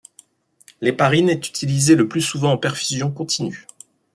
[0.81, 3.67] L'héparine est utilisée le plus souvent en perfusion continue.